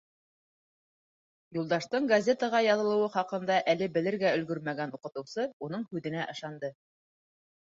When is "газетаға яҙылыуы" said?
2.11-3.11